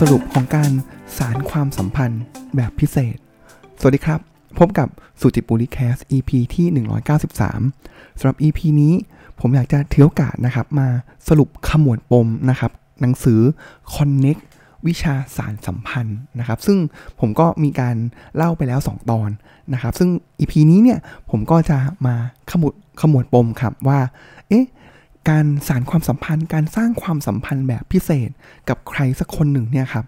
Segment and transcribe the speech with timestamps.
[0.00, 0.72] สรุปของการ
[1.18, 2.22] สารความสัมพันธ์
[2.56, 3.16] แบบพิเศษ
[3.80, 4.20] สวัสดีครับ
[4.58, 4.88] พบกับ
[5.20, 6.66] สุจิปุริแคส EP ที่
[7.44, 8.94] 193สำหรับ EP นี้
[9.40, 10.88] ผมอยากจะเที่ยวกาสนะครับ มา
[11.28, 13.40] สรุปขมวดปมนะครับ หนังสือ
[13.94, 14.42] Connect
[14.86, 16.78] วิชาสารสัมพันธ์นะครับ ซึ่ง
[17.20, 17.96] ผมก็มีการ
[18.36, 19.30] เล่าไปแล้ว 2 ตอน
[19.72, 20.98] นะครับ ซึ่ง EP นี้เนี่ย
[21.30, 22.14] ผมก็จะมา
[22.50, 24.00] ขมวดขมวดปมครับว่า
[24.48, 24.64] เอ๊ะ
[25.28, 28.30] การสานความสัมพันธ์ การสร้างความสัมพันธ์แบบพิเศษ
[28.68, 30.06] กับใครสักคนหนึ่งเนี่ยครับ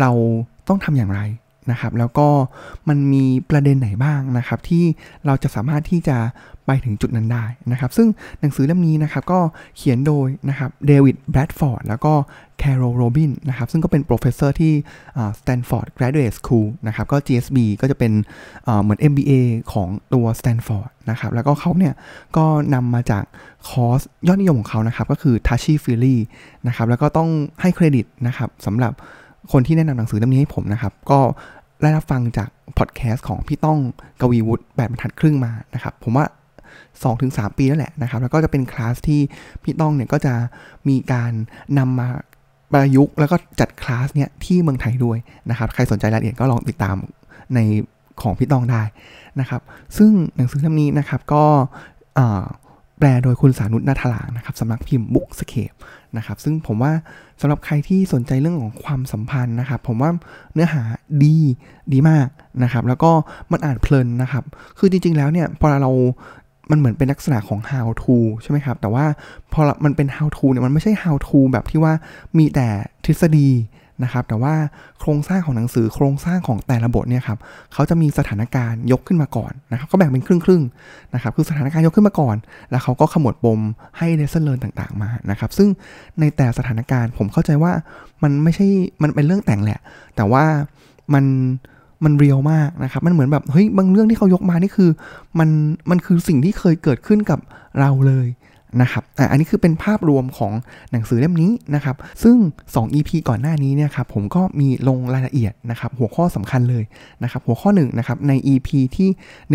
[0.00, 0.10] เรา
[0.68, 1.20] ต้องทำอย่างไร
[1.70, 2.28] นะครับแล้วก็
[2.88, 4.84] มันมีประเด็นไหนบ้างนะครับที่
[5.26, 6.18] เราจะสามารถที่จะ
[6.66, 8.08] ไปถึงจุดนั้นได้นะครับซึ่ง
[8.40, 9.40] หนังสือเล่มนี้นะครับก็
[9.76, 12.12] เขียนโดยนะครับเดวิดแบรดฟอร์ดแล้วก็
[12.58, 14.72] แครอลโรบินนะครับซึ่งก็เป็น professor ที่
[15.38, 18.12] สแตนฟอร์ด Graduate School นะครับก็ GSB ก็จะเป็น
[18.82, 19.32] เหมือน MBA
[19.72, 21.94] ของตัว Stanford นะครับแล้วก็เขาเนี่ย
[22.36, 23.24] ก็นำมาจาก
[23.68, 26.16] คอร์สยอดนิยมของเขานะครับก็คือ Touchy Feely
[26.66, 27.28] นะครับแล้วก็ต้อง
[27.60, 28.92] ให้เครดิตนะครับสำหรับ
[29.52, 31.20] คนที่แนะนำหนังสือเล่มนี้ให้ผมนะครับ ก็
[31.82, 33.78] ได้รับฟังจากพอดแคสต์ของพี่ต้อง
[34.20, 36.26] กวีวุฒิแบบบรรทัดครึ่งมานะครับ ผมว่า
[36.92, 39.20] 2-3 ปีนั่นแหละนะครับ แล้วก็จะเป็นคลาสที่
[39.62, 40.34] พี่ต้องเนี่ยก็จะ
[40.88, 41.32] มีการ
[41.78, 42.08] นำมา
[42.72, 45.18] ประยุกต์แล้วก็จัดคลาสเนี่ยที่เมืองไทยด้วย
[45.50, 46.96] นะครับ ใครสนใจรายละเอียดก็ลองติดตาม
[47.54, 47.58] ใน
[48.22, 48.82] ของพี่ต้องได้
[49.40, 49.60] นะครับ
[49.98, 51.44] ซึ่งหนังสือเล่มนี้นะครับก็
[52.98, 55.72] แปลโดยคุณสานุตนาถลางนะครับสำนักพิมพ์บุ๊กสเคป
[56.16, 56.92] นะครับ ซึ่งผมว่า
[57.40, 60.10] สำหรับใครที่สนใจเรื่องของความสัมพันธ์นะครับ ผมว่า
[60.54, 60.82] เนื้อหา
[61.22, 61.36] ดี
[61.92, 62.28] ดีมาก
[62.62, 63.10] นะครับ แล้วก็
[63.52, 64.44] มันอ่านเพลินนะครับ
[64.78, 65.92] คือจริง ๆ แล้วเนี่ยพอเรา
[66.70, 69.04] มันเหมือนเป็นลักษณะของ how to ใช่ไหมครับ แต่ว่า
[69.52, 71.92] พอมันเป็น how to เนี่ยมันไม่ใช่ how to แบบที่ว่า
[72.38, 72.68] มีแต่
[73.04, 73.48] ทฤษฎี
[74.04, 74.54] นะครับแต่ว่า
[75.00, 77.38] โครงสร้างของหนังสือโครงสร้างของแต่ละบทเนี่ยครับ
[77.72, 80.62] เขาจะมีสถานการณ์ยกขึ้นมาก่อนนะครับก็แบ่งเป็นครึ่งครึ่ง
[81.14, 82.36] นะครับคือสถานการณ์ยกขึ้นมาก่อน
[82.70, 83.60] แล้วเขาก็ขมวดปม
[83.98, 85.68] ให้ lesson learn ต่างๆมานะครับซึ่ง
[86.20, 87.72] ในแต่สถานการณ์ผมเข้าใจว่า
[88.22, 88.66] มันไม่ใช่
[89.02, 89.80] มันเป็นเรื่องแต่งแหละ
[90.16, 90.44] แต่ว่า
[91.14, 91.24] มัน
[92.04, 94.90] มันเรียลมากนะครับมันเหมือนแบบเฮ้ยบางเรื่องที่เขายกมานี่คือ
[95.38, 95.48] มัน
[95.90, 97.38] มันคือสิ่งที่เคยเกิดขึ้นกับ
[97.80, 98.26] เราเลย
[98.82, 100.52] นะครับอันนี้คือเป็นภาพรวมของ
[100.92, 102.36] หนังสือเล่มนี้นะครับ ซึ่ง
[102.68, 106.84] 2 EP ก่อนหน้านี้เนี่ยครับผมก็มีลงรายละเอียดนะครับหัวข้อสำคัญเลย
[107.22, 109.08] นะครับหัวข้อ1นนะครับใน EP ที่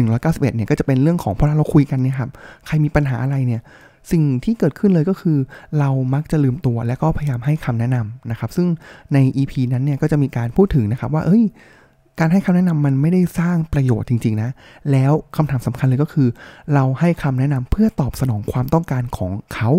[0.06, 2.30] 191เนี่ยก็จะเป็นเรื่องของพอเราคุยกันเนี่ยครับ
[2.68, 3.62] ใครมีปัญหาอะไรเนี่ย
[4.12, 5.38] สิ่งที่เกิดขึ้นเลยก็คือ
[5.80, 8.68] เรามักจะลืมตัวและก็พยายามให้คำแนะนำนะครับ ซึ่ง
[9.14, 11.44] ใน EP นั้นเนี่ยก็จะมีการพูดถึงนะครับว่าเอ้ย
[12.20, 14.50] การให้คำแนะนำมันไม่ได้สร้างประโยชน์จริง ๆ นะ
[14.92, 16.28] แล้วคำถามสำคัญเลยก็คือ
[16.74, 19.70] เราให้คำแนะนำเพื่อตอบสนองความต้องการของเขา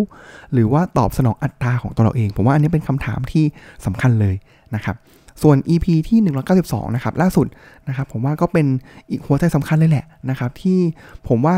[0.53, 3.45] หรือว่าตอบสนองอัตราของตัวเราเอง ผมว่าอันนี้เป็นคำถามที่
[3.87, 4.35] สำคัญเลย
[4.75, 4.97] นะครับ
[5.43, 6.19] ส่วน EP ที่
[6.59, 7.47] 192 นะครับ ล่าสุด
[7.89, 8.67] นะครับ ผมว่าก็เป็น
[9.11, 10.79] อีกหัวใจสำคัญเลยแหละนะครับ ที่
[11.29, 11.57] ผมว่า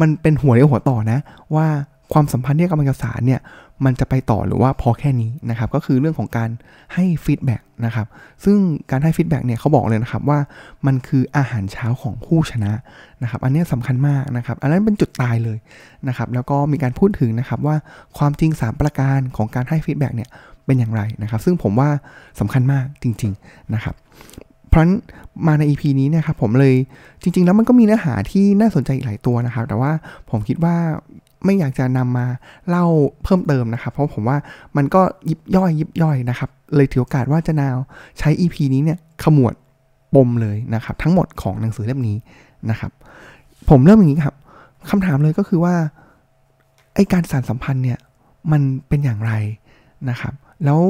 [0.00, 1.18] มันเป็นหัวเรียวหัวต่อนะ
[1.54, 1.66] ว่า
[2.12, 3.40] ความสัมพันธ์ที่กำลังจะสารเนี่ย
[3.84, 6.50] มันจะไปต่อหรือว่าพอแค่นี้นะครับก็คือเรื่องของการ
[6.94, 8.06] ให้ฟีดแบ็กนะครับ
[8.44, 8.58] ซึ่ง
[8.90, 10.38] การให้ feedback เนี่ยเขาบอกเลยนะครับว่า
[10.86, 12.72] มันคืออาหารเช้าของผู้ชนะ
[13.22, 15.58] นะครับอันนี้สำคัญมากนะครับอันนั้นเป็นจุดตายเลย
[16.08, 17.76] นะครับแล้วก็มีการพูดถึงนะครับว่า
[18.18, 20.28] ความจริง 3 ประการของการให้ feedback เนี่ย
[20.66, 21.88] เป็นอย่างไรนะครับซึ่งผมว่า
[22.40, 23.94] สำคัญมากจริง ๆนะครับ
[24.68, 24.92] เพราะฉะนั้น
[25.46, 26.74] มาใน EP นี้เนี่ยครับผมเลย
[27.22, 29.92] จริง ๆ แล้วมันก็มีเนื้อหาที่น่าสนใจอีกหลายตัวนะครับ แต่ว่า
[30.30, 30.76] ผมคิดว่า
[31.44, 32.26] ไม่อยากจะนำมา
[32.68, 32.84] เล่า
[33.22, 34.36] เพิ่มเติมนะครับ เพราะผมว่า
[34.76, 37.76] มันก็ยิบย่อยยิบย่อยนะครับ เลยถือโอกาสว่าจะนาว
[38.18, 39.54] ใช้ EP นี้เนี่ยขมวด
[40.14, 42.16] ปมเลยนะครับ ทั้งหมดของหนังสือเล่มนี้
[42.70, 42.90] นะครับ
[43.70, 44.36] ผมเริ่มอย่างนี้ครับ
[44.90, 45.74] คำถามเลยก็คือว่า
[46.94, 47.98] ไอการสารสัมพันธ์เนี่ย
[48.52, 49.32] มันเป็นอย่างไร
[50.10, 50.34] นะครับ
[50.64, 50.80] แล้ว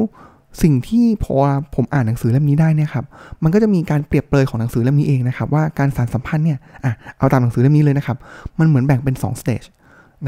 [0.62, 1.34] สิ่งที่พอ
[1.74, 3.04] ผมอ่านหนังสือเล่มนี้ได้เนี่ยครับ
[3.42, 8.16] มันก็จะมีการเปรียบเปรยของหนังสือเล่มนี้เองนะครับ ว่าการสารสัมพันธ์เนี่ยอะเอาตามหนังสือเล่มนี้เลยนะครับ
[8.58, 9.66] มันเหมือนแบ่งเป็น2 stage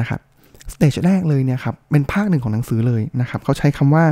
[0.01, 0.21] นะครับ
[0.75, 4.05] stage แรกเลยเนี่ยครับเป็นภาคหนึ่งของหนังสือเลยนะครับเขาใช้คำว่า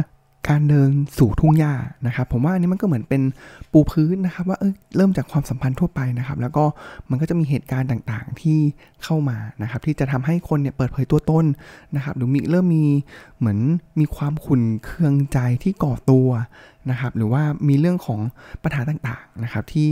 [0.48, 1.74] การเดินสู่ทุ่งหญ้า
[2.06, 3.22] นะครับ ผมว่าอันนี้มันก็เหมือนเป็น
[3.72, 6.64] ปูพื้นนะครับ ว่าเออเริ่มจากความสัมพันธ์ทั่วไปนะครับ แล้วก็
[7.10, 8.58] มันก็จะมีเหตุการณ์ต่างๆที่
[9.04, 11.44] เข้ามานะครับ ที่จะทำให้คนเนี่ยเปิดเผยตัวตน
[11.96, 12.84] นะครับ หรือมีเริ่มมี
[13.38, 13.58] เหมือน
[14.00, 16.28] มีความขุ่นเคืองใจที่ก่อตัว
[16.90, 18.20] นะครับ หรือว่ามีเรื่องของ
[18.62, 19.90] ปัญหาต่างๆนะครับ ที่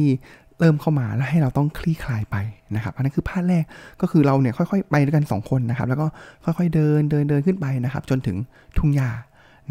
[0.61, 2.37] เริ่มเข้ามาแล้วให้เราต้องคลี่คลายไป
[2.75, 3.65] นะครับอันนั้นคือภาคแรก
[4.01, 6.07] ก็คือเราเนี่ยค่อยๆไปด้วยกัน 2 คนนะครับ แล้วก็
[6.45, 8.37] ค่อยๆเดินเดินเดินขึ้นไปนะครับ จนถึง
[8.79, 9.11] ทุ่งหญ้า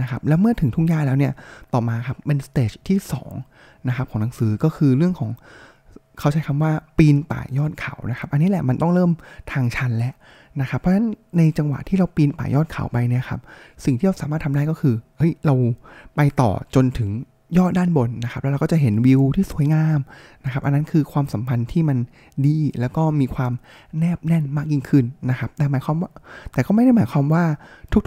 [0.02, 1.34] นะครับแล้วเมื่อถึงทุ่งหญ้าแล้วเนี่ย
[1.74, 2.98] ต่อมาครับเป็น stage ที่
[3.44, 5.32] 2นะครับของหนังสือก็คือเรื่องของ
[6.20, 9.12] เขาใช้คำว่าปีนป่ายยอดเขานะครับ อันนี้แหละมันต้องเริ่ม
[9.52, 10.14] ทางชันแล้ว
[10.62, 11.08] นะครับ เพราะฉะนั้น
[11.38, 13.40] ในจังหวะที่เราปีนป่ายยอดเขาไปเนี่ยครับ
[13.86, 15.56] สิ่งที่เราสามารถทำได้ก็คือเฮ้ยเรา
[16.16, 17.10] ไปต่อจนถึง
[17.58, 20.00] ยอดด้านบนนะครับ แล้วเราก็จะเห็นวิวที่สวยงาม
[20.46, 21.98] นะครับ อันนั้นคือความสัมพันธ์ที่มัน
[22.46, 23.52] ดีแล้วก็มีความ
[24.00, 26.10] แนบแน่นมากยิ่งขึ้นนะครับ แต่หมายความว่า
[26.54, 27.44] แต่ก็ไม่ได้หมายความว่า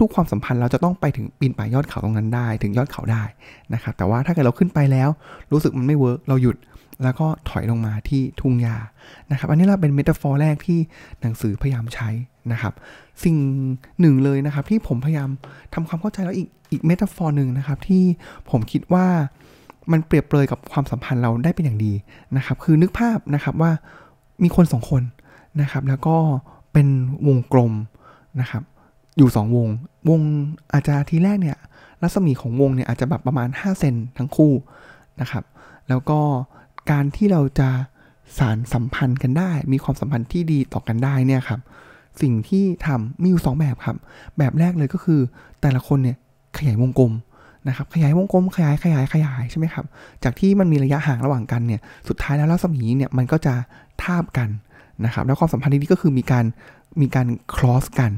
[0.01, 3.23] ทุก ๆ ความสัมพันธ์เราจะต้องไปถึงปีนป่ายยอดเขาตรงนั้นได้ ถึงยอดเขาได้
[3.73, 5.09] นะครับ แต่ว่าถ้าเกิดเราขึ้นไปแล้ว
[5.51, 6.57] รู้สึกมันไม่ work เราหยุด
[7.03, 8.75] แล้วก็ถอยลงมาที่ทุ่งหญ้า
[9.31, 10.79] นะครับ อันนี้เราเป็น metaphor แรกที่
[11.21, 12.09] หนังสือพยายามใช้
[12.51, 12.73] นะครับ
[13.23, 13.37] สิ่ง
[13.99, 15.29] หนึ่งเลยนะครับที่ผมพยายาม
[15.73, 18.03] ทำความเข้าใจแล้วอีก อีก metaphor หนึ่งนะครับที่
[18.49, 19.07] ผมคิดว่า
[19.91, 21.93] มันเปรียบเปรยกับความสัมพันธ์เราได้เป็นอย่างดี
[22.37, 23.71] นะครับ คือนึกภาพนะครับว่า
[24.43, 25.03] มีคนสองคน
[25.61, 26.17] นะครับ แล้วก็
[26.73, 26.87] เป็น
[27.27, 27.73] วงกลม
[28.41, 28.63] นะครับ
[29.17, 29.67] อยู่สองวง
[30.09, 30.21] วง
[30.73, 31.57] อาจจะทีแรกเนี่ย
[32.01, 34.53] รัศมีของวงเนี่ยอาจจะแบบประมาณ 5 เซนทั้งคู่
[35.21, 35.43] นะครับ
[35.89, 36.19] แล้วก็
[36.91, 37.69] การที่เราจะ
[38.37, 41.59] สารสัมพันธ์กันได้ มีความสัมพันธ์ที่ดีต่อกันได้เนี่ยครับ
[42.21, 43.97] สิ่งที่ทำมีอยู่ 2 แบบครับ
[44.37, 45.19] แบบแรกเลยก็คือ
[45.61, 46.17] แต่ละคนเนี่ย
[46.57, 47.13] ขยายวงกลม
[47.67, 49.85] นะครับขยายวงกลมขยายขยายขยายใช่ไหมครับ
[50.23, 53.53] จากที่มันมีระยะห่างระหว่างกันเนี่ยสุดท้ายแล้วรัศมีเนี่ยมันก็จะ
[54.03, 54.49] ทาบกัน
[55.05, 56.45] นะครับแล้วความสัมพันธ์นี้ก็คือมีการ
[57.01, 58.11] มีการ cross กัน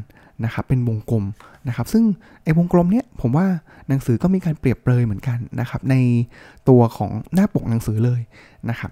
[0.46, 1.26] นะครับเป็นวงกลม
[1.68, 2.04] นะครับซึ่ง
[2.44, 3.46] ไอ้วงกลมเนี้ยผมว่า
[3.88, 5.96] หนังสือก็มีการเปรียบเปรยเหมือนกันนะครับใน
[6.70, 8.22] ตัวของหน้าปกหนังสือเลย
[8.70, 8.92] นะครับ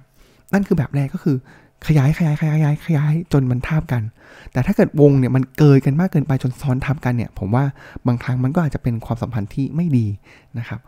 [0.54, 1.38] นั่นคือแบบแรกก็คือ
[1.88, 4.04] ขยายขยายขยายขยายขยายจนมันทาบกัน
[4.52, 7.64] แต่ถ้าเกิดวงเนี่ยมันเกยกันมากเกินไปจนซ้อนทับกันเนี่ยผมว่า
[8.08, 10.08] บางครั้งมันก็อาจจะเป็นความสัมพันธ์ที่ไม่ดี
[10.58, 10.80] นะครับ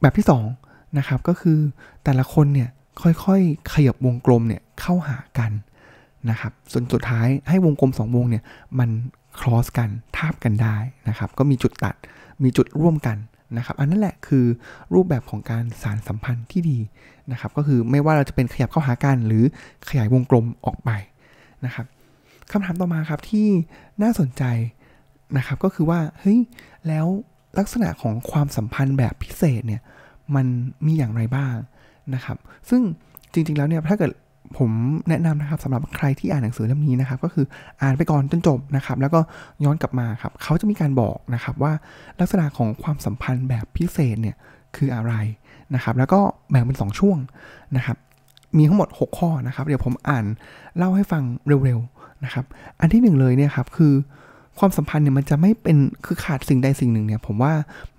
[0.00, 0.26] แบบที่
[0.60, 1.58] 2นะครับก็คือ
[2.04, 2.68] แต่ละคนเนี่ย
[3.02, 5.52] ค่อยๆ ขยับวงกลมเนี่ยเข้าหากัน
[6.30, 8.42] นะครับส่วนสุดท้ายให้วงกลม 2 วงเนี่ย
[8.78, 8.90] มัน
[9.40, 10.76] ครอสกันทาบกันได้
[11.08, 11.94] นะครับ ก็มีจุดตัด
[12.42, 13.16] มีจุดร่วมกัน
[13.56, 14.46] นะครับ อันนั้นแหละคือ
[14.94, 16.78] รูปแบบของการสารสัมพันธ์ที่ดี
[17.32, 19.44] นะครับ ก็คือไม่ว่าเราจะเป็นขยับเข้าหากันหรือ
[19.88, 20.90] ขยายวงกลมออกไป
[21.64, 21.86] นะครับ
[22.50, 23.48] คำถามต่อมาครับที่
[24.02, 24.42] น่าสนใจ
[25.36, 26.38] นะครับก็คือว่าเฮ้ย
[26.88, 27.06] แล้ว
[27.58, 29.82] ลักษณะของความสัมพันธ์แบบพิเศษเนี่ย
[30.34, 30.46] มัน
[30.86, 31.54] มีอย่างไรบ้าง
[32.14, 32.38] นะครับ
[32.68, 32.82] ซึ่ง
[33.32, 34.12] จริงๆแล้วเนี่ยถ้าเกิด
[34.58, 34.70] ผม
[35.08, 37.46] แนะนำนะครับสำหรับใครที่อ่านหนังสือเล่มนี้นะครับ ก็คือ
[37.82, 39.20] อ่านไปก่อนจนจบนะครับ แล้วก็
[39.64, 41.72] ย้อนกลับมาครับเขาจะมีการบอกนะครับว่า
[42.20, 44.36] ลักษณะของความสัมพันธ์แบบพิเศษเนี่ย
[44.76, 45.12] คืออะไร
[45.74, 46.20] นะครับ แล้วก็
[46.50, 47.18] แบ่งเป็น 2 ช่วง
[47.76, 47.96] นะครับ
[48.56, 50.24] มีทั้งหมด 6 ข้อนะครับ เดี๋ยวผมอ่าน
[50.76, 51.22] เล่าให้ฟัง
[51.64, 52.44] เร็วๆนะครับ
[52.80, 53.94] อันที่หนึ่งเลยเนี่ยครับคือ
[54.58, 55.76] ความสัมพันธ์เนี่ยมันจะไม่เป็น
[56.06, 57.52] คือขาดสิ่งใดสิ่งหนึ่งเนี่ยผมว่า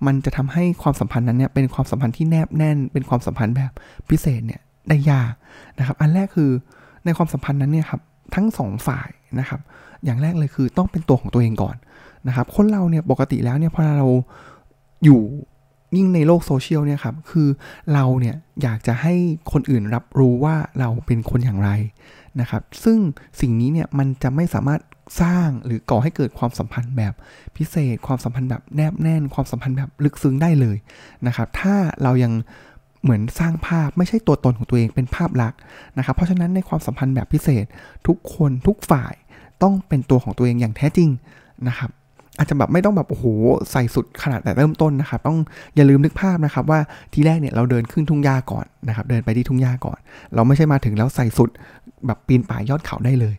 [0.06, 3.72] มันจะทำให้ความสัมพันธ์นั้นเนี่ยเป็นความสัมพันธ์ที่แนบแน่น เป็นความสัมพันธ์แบบ
[4.10, 5.32] พิเศษเนี่ย ได้ยาก
[5.78, 6.50] นะครับ อันแรกคือ
[7.04, 8.00] ในความสัมพันธ์นั้นเนี่ยครับ
[8.34, 9.08] ทั้งสองฝ่าย
[9.38, 9.60] นะครับ
[10.04, 11.76] อย่างแรกเลยคือต้องเป็นตัวของตัวเองก่อน
[12.28, 14.08] นะครับ คนเราเนี่ยปกติแล้วเนี่ยพอเรา
[15.04, 15.20] อยู่
[15.96, 17.48] ยิ่งในโลกโซเชียลเนี่ยครับ คือ
[17.94, 19.14] เราเนี่ยอยากจะให้
[19.52, 21.70] คนอื่นรับรู้ว่าเราเป็นคนอย่างไร
[22.40, 22.98] นะครับ ซึ่ง
[23.40, 24.80] สิ่งนี้เนี่ยมันจะไม่สามารถ
[25.22, 27.14] สร้างหรือก่อให้เกิดความสัมพันธ์แบบ
[27.56, 30.76] พิเศษ ความสัมพันธ์แบบแนบแน่น ความสัมพันธ์แบบลึกซึ้งได้เลย
[31.26, 32.32] นะครับ ถ้าเรายัง
[33.02, 35.58] เหมือนสร้างภาพไม่ใช่ตัวตนของตัวเองเป็นภาพลักษณ์
[35.98, 37.64] นะครับ เพราะฉะนั้นในความสัมพันธ์แบบพิเศษ
[38.06, 39.14] ทุกคนทุกฝ่าย
[39.62, 41.08] ต้องเป็นตัวของตัวเองอย่างแท้จริง
[41.68, 41.90] นะครับ
[42.38, 43.24] อาจจะแบบไม่ต้องแบบโอ้โห
[43.70, 45.38] ใส่สุดขนาดแต่เริ่มต้นนะครับต้อง
[45.76, 46.80] อย่าลืมนึกภาพนะครับว่า
[47.12, 49.98] ทีแรกเนี่ยเราเดินขึ้นทุ่งหญ้าก่อนนะครับเดินไปที่ทุ่งหญ้าก่อน
[50.34, 51.50] เราไม่ใช่มาถึงแล้วใส่สุด
[52.06, 53.34] แบบปีนป่ายยอดเขาได้เลย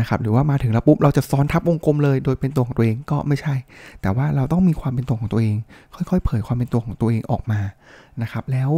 [0.00, 3.54] นะครับหรือว่ามาถึงแล้วปุ๊บเราจะซ้อนทับวงกลมเลย โดยเป็นตัวของตัวเองก็ไม่ใช่
[4.02, 5.56] แต่ว่าเราต้องมีความเป็นตัวของตัวเอง
[5.94, 7.60] ค่อยๆ เผยความเป็นตัวของตัวเองออกมา
[8.22, 8.70] นะครับแล้ว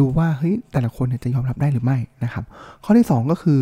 [0.00, 2.44] ดูว่าเฮ้ยแต่ละคนจะยอมรับได้หรือไม่นะครับ
[2.84, 3.58] ข้อที่ 2 ก็คือ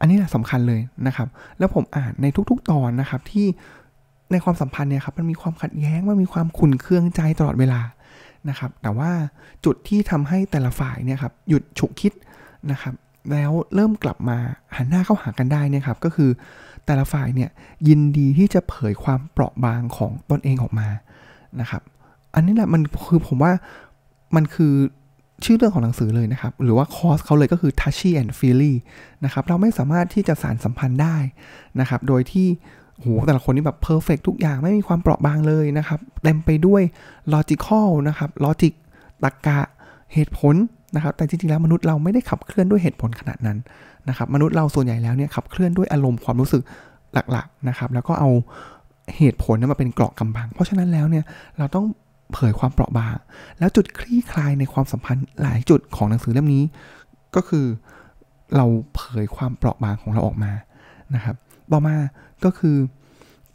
[0.00, 3.46] อันนี้แหละสำคัญเลยนะครับแล้วผมอ่านในทุกๆ ตอนนะครับที่
[4.32, 7.80] ในความสัมพันธ์เนี่ยครับมันมีความขัดแย้งมันมีความขุ่นเคืองใจตลอดเวลา
[8.48, 9.10] นะครับแต่ว่า
[9.64, 12.12] จุดที่ทำให้แต่ละฝ่ายเนี่ยครับหยุดฉุกคิด
[12.70, 12.94] นะครับ
[13.32, 14.38] แล้วเริ่มกลับมา
[14.76, 16.30] หันหน้าเข้าหากันได้เนี่ยครับ ก็คือ
[16.86, 17.50] แต่ละฝ่ายเนี่ย
[17.88, 20.88] ยินดีที่จะเผยความเปราะบางของตนเองออกมา
[21.60, 21.82] นะครับ
[22.34, 23.52] อันนี้แหละมันคือผมว่า
[24.36, 24.74] มันคือ
[25.44, 28.74] ชื่อเรื่องของหนังสือเลยนะครับ หรือว่าคอร์สเขาเลยก็คือ touchy and feely
[29.24, 31.16] นะครับ เราไม่สามารถที่จะสารสัมพันธ์ได้
[31.80, 32.48] นะครับ โดยที่
[32.96, 36.82] โหแต่ละคนนี่แบบเพอร์เฟกทุกอย่างไม่มีความเปราะบางเลยนะครับ เต็มไปด้วย
[37.34, 38.72] logical นะครับ logic
[39.24, 39.60] ตรรกะ
[40.14, 40.54] เหตุผล
[40.96, 43.58] นะครับแต่จริงๆแล้วมนุษย์เราไม่ได้ขับเคลื่อนด้วยเหตุผลขนาดนั้น
[44.08, 46.62] นะครับมนุษย์เราส่วนใหญ่แล้วเนี่ยขับเคลื่อนด้วยอารมณ์ความรู้สึก
[47.12, 48.30] หลักๆนะครับแล้วก็เอา
[49.16, 51.24] เหตุผลนั้นมาเป็นเกราะกำบัง เพราะฉะนั้นแล้วเนี่ย
[51.58, 51.86] เราต้อง
[52.32, 53.16] เผยความเปราะบาง
[53.58, 56.64] แล้วจุดคลี่คลายในความสัมพันธ์หลายจุดของหนังสือเล่มนี้
[57.34, 57.66] ก็คือ
[58.56, 60.52] เราเผยความเปราะบางของเราออกมา
[61.14, 61.36] นะครับ
[61.72, 61.96] ต่อมา
[62.44, 62.76] ก็คือ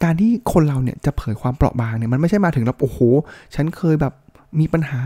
[0.04, 3.00] การที่คนเราเนี่ยจะเผยความเปราะบางเนี่ยมันไม่ใช่มาถึงแล้วโอ้โห
[3.56, 4.14] ฉันเคยแบบ
[4.60, 5.04] มีปัญหา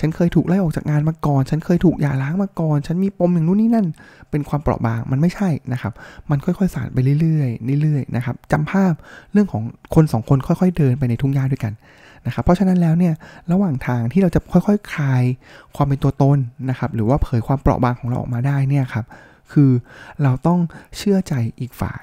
[0.00, 3.86] ฉันเคยถูกไล่ออกจากงานมาก่อน ฉันเคยถูกหย่าร้างมาก่อน ฉันมีปมอย่างนู้นนี่นั่น
[4.30, 5.92] เป็นความเปราะบาง มันไม่ใช่นะครับ
[6.30, 7.44] มันค่อยๆสานไปเรื่อ
[7.78, 8.92] ยๆ เรื่อยๆ นะครับจำภาพ
[9.32, 9.62] เรื่องของ
[9.94, 11.72] คนสองคนค่อยๆ เดินไปในทุ่งหญ้าด้วยกัน
[12.26, 13.14] นะครับ เพราะฉะนั้นแล้วเนี่ย
[13.52, 15.22] ระหว่างทางที่เราจะค่อยๆคคลาย
[15.76, 16.38] ความเป็นตัวตน
[16.70, 19.06] นะครับ หรือว่าเผยความเปราะบางของเราออกมาได้เนี่ยครับ
[19.52, 19.70] คือ
[20.22, 20.60] เราต้อง
[20.96, 22.02] เชื่อใจอีกฝ่าย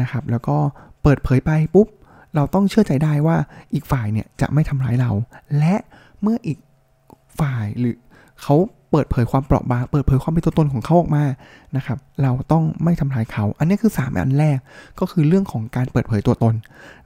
[0.00, 0.56] นะครับ แล้วก็
[1.02, 1.88] เปิดเผยไปปุ๊บ
[2.36, 3.36] เราต้องเชื่อใจได้ว่า
[3.74, 5.10] อีกฝ่ายเนี่ยจะไม่ทำร้ายเรา
[5.58, 5.74] และ
[6.22, 6.58] เมื่ออีก
[7.40, 7.96] ฝ่ายหรือ
[8.42, 8.56] เขา
[8.90, 11.24] เปิดเผยความเปราะบางเปิดเผยความเป็นตัวตนของเขาออกมา
[11.76, 14.58] นะครับ เราต้องไม่ทำลายเขา อันนี้คือ 3 อันแรก
[15.00, 16.54] ก็คือเรื่องของการเปิดเผยตัวตน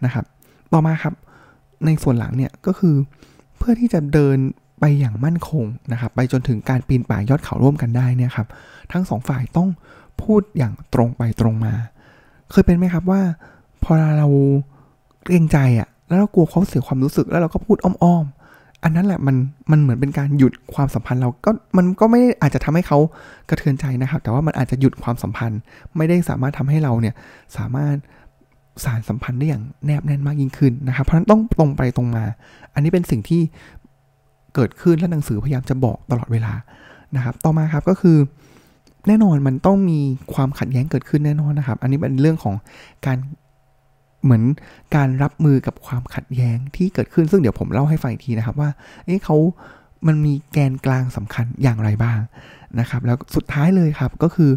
[0.05, 0.25] นะครับ
[0.73, 1.15] ต่อมาครับ
[1.87, 2.95] ในส่วนหลังเนี่ยก็คือ
[3.59, 4.39] เพื่อที่จะเดิน
[4.81, 8.49] ไปอย่างมั่นคงนะครับ ไปจนถึงการปีนป่ายยอดเขาร่วมกันได้เนี่ยครับ
[8.93, 9.69] ทั้งสองฝ่ายต้อง
[10.23, 11.75] พูดอย่างตรงไปตรงมา
[12.51, 13.21] เคยเป็นไหมครับว่า
[13.83, 14.29] พอเรา
[15.25, 18.25] เกรงใจอะ่ะแล้วเรากลัวเขาเสียความรู้สึกแล้วเราก็พูดอ้อม
[18.87, 19.37] อันนั้นแหละมัน
[19.71, 22.99] มันเหมือนเป็นการหยุดความสัมพันธ์เราก็มันก็ไม่อาจจะทำให้เขา
[23.49, 25.61] กระเทือนใจนะครับ แต่ว่ามันอาจจะหยุดความสัมพันธ์
[25.97, 27.15] ไม่ได้สามารถทำให้เราเนี่ย
[27.57, 27.97] สามารถ
[28.85, 32.25] สารสัมพันธ์ได้อย่างแนบแน่นมากยิ่งขึ้นนะครับ เพราะฉะนั้นต้องตรงไปตรงมา
[32.75, 33.43] อันนี้เป็นสิ่งที่
[34.55, 36.53] เกิดขึ้นและหนังสือพยายามจะบอกตลอดเวลา
[37.17, 38.17] นะครับ ต่อมาครับก็คือ
[39.09, 40.01] แน่นอนมันต้องมี
[40.35, 42.55] ความขัดแย้งเกิดขึ้นแน่นอนนะครับ อันนี้เป็นเรื่องของ
[43.07, 43.19] การ
[44.27, 44.45] เหมือน
[44.97, 48.71] การรับมือกับความขัดแย้งที่เกิดขึ้นซึ่งเดี๋ยวผมเล่าให้ฟังอีกทีนะครับว่า
[49.07, 49.37] เอ๊ะเขา
[50.07, 52.19] มันมีแกนกลางสำคัญอย่างไรบ้าง
[52.81, 54.51] นะครับ แล้วสุดท้ายเลยครับก็คือ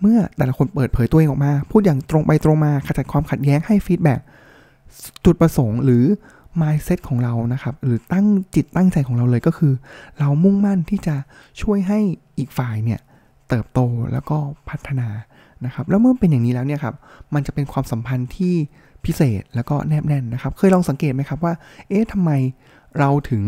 [0.00, 4.14] เมื่อแต่ละคนเปิดเผยตัวเองออกมา พูดอย่างตรงไปตรงมาขจัดความขัดแย้งให้ฟีดแบ็
[5.24, 6.04] จุดประสงค์หรือ
[6.60, 9.72] mindset ของเรานะครับ หรือตั้งจิตตั้งใจของเราเลยก็คือ
[10.18, 11.16] เรามุ่งมั่นที่จะ
[11.62, 11.98] ช่วยให้
[12.38, 13.00] อีกฝ่ายเนี่ย
[13.48, 13.80] เติบโต
[14.12, 14.38] แล้วก็
[14.68, 15.08] พัฒนา
[15.64, 16.94] นะครับ แล้วเมื่อเป็นอย่างนี้แล้วเนี่ยครับ
[17.34, 18.54] มันจะเป็นความสัมพันธ์ที่
[19.06, 21.52] พิเศษแล้วก็แนบแน่นนะครับ เคยลองสังเกตไหมครับว่า
[21.88, 22.30] เอ๊ะทำไม
[22.98, 23.42] เราถึง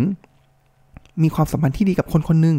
[1.23, 2.57] มีความสัมพันธ์ที่ดีกับคนคนหนึ่ง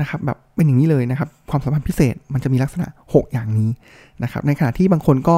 [0.00, 3.70] นะครับแบบเป็นอย่างนี้เลยนะครับ ความสัมพันธ์พิเศษมันจะมีลักษณะ 6 อย่างนี้
[4.22, 5.36] นะครับ ในขณะที่บางคนก็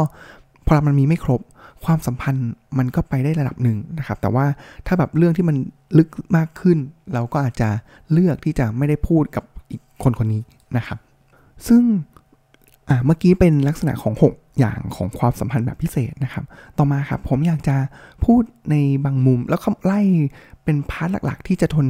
[0.66, 1.40] พอมันมีไม่ครบ
[1.84, 2.48] ความสัมพันธ์
[2.78, 4.46] มันก็ไปได้ระดับหนึ่งนะครับ แต่ว่า
[4.86, 5.56] ถ้าแบบเรื่องที่มัน
[5.98, 6.78] ลึกมากขึ้น
[7.14, 7.68] เราก็อาจจะ
[8.12, 10.42] เลือกที่จะไม่ได้พูดกับอีกคนคนนี้
[10.76, 10.98] นะครับ
[11.68, 11.82] ซึ่ง
[13.06, 16.44] เมื่อกี้เป็นลักษณะของ 6 อย่างของความสัมพันธ์แบบพิเศษนะครับ
[16.78, 17.76] ต่อมาครับผมอยากจะ
[18.24, 20.00] พูดในบางมุม แล้วไล่
[20.64, 21.86] เป็น part หลักๆ ที่จะทน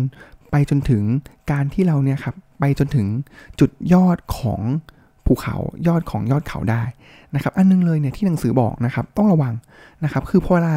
[0.50, 1.02] ไปจนถึง
[1.52, 3.06] การที่เราเนี่ยครับไปจนถึง
[3.60, 4.60] จุดยอดของ
[5.26, 5.56] ภูเขา
[5.88, 6.82] ยอดของยอดเขาได้
[7.34, 9.54] นะครับ อันนึงเลยเนี่ยที่หนังสือบอกนะครับต้องระวัง
[10.04, 10.74] นะครับ คือพอเวลา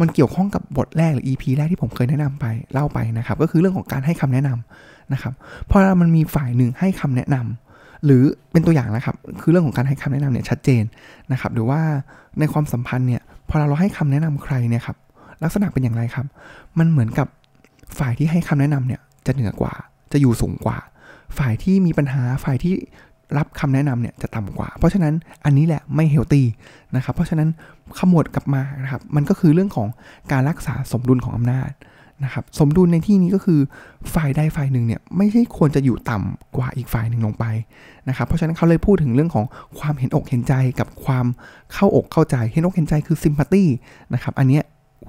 [0.00, 5.32] มันเกี่ยวข้องกับบทแรกหรือ EP แรกที่ผมเคยแนะนำไปเล่าไปนะครับ ก็คือเรื่องของการให้คำแนะนำนะครับ
[5.70, 7.69] พอเวลามันมีฝ่ายหนึ่งให้คำแนะนำ
[8.04, 10.82] หรือเป็นตัวอย่างนะครับ คือเรื่องของการให้คำแนะนำเนี่ยชัดเจน
[11.32, 11.80] นะครับ หรือว่า
[12.38, 14.96] ในความสัมพันธ์เนี่ยพอเราให้คำแนะนำใครเนี่ยครับ
[15.42, 16.26] ลักษณะเป็นอย่างไรครับ
[16.78, 17.28] มันเหมือนกับ
[17.98, 19.74] ฝ่ายที่ให้คำแนะนำเนี่ยจะเหนือกว่า
[20.12, 20.78] จะอยู่สูงกว่า
[21.38, 22.74] ฝ่ายที่มีปัญหาฝ่ายที่
[23.38, 25.14] รับคำแนะนำเนี่ยจะต่ำกว่า เพราะฉะนั้น
[25.44, 26.46] อันนี้แหละไม่เฮลตี้
[26.96, 27.48] นะครับ เพราะฉะนั้น
[27.98, 29.88] ขมวดกลับมานะครับ มันก็คือเรื่องของ
[30.32, 31.70] การรักษาสมดุลของอำนาจ
[32.24, 33.60] นะครับสมดุลในที่นี้ก็คือ
[34.14, 37.44] ฝ่ายใดฝ่ายหนึ่งเนี่ยไม่ใช่ควรจะอยู่ต่ำกว่าอีกฝ่ายหนึ่งลงไป
[38.08, 39.44] นะครับเพราะฉะนั้นเขาเลยพูดถึงเรื่องของ
[39.78, 41.26] ความเห็นอกเห็นใจกับความ
[41.72, 43.64] เข้าอกเข้าใจเห็นอกเห็นใจคือซิมพัตตี
[44.14, 44.60] นะครับอันนี้